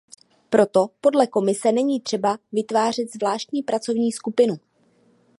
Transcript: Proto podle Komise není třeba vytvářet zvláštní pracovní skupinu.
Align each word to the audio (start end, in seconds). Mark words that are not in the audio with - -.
Proto 0.49 0.87
podle 1.01 1.27
Komise 1.27 1.71
není 1.71 1.99
třeba 2.01 2.37
vytvářet 2.51 3.13
zvláštní 3.13 3.63
pracovní 3.63 4.11
skupinu. 4.11 4.55